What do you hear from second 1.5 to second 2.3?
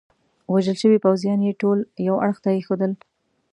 ټول یوه